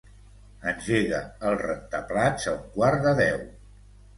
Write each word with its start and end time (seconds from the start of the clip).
Engega 0.69 1.19
el 1.49 1.59
rentaplats 1.63 2.51
a 2.53 2.55
un 2.57 2.67
quart 2.79 3.07
de 3.09 3.13
deu. 3.25 3.45